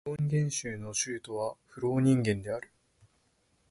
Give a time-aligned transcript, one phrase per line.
[0.03, 2.71] フローニンゲン州の州都はフローニンゲンである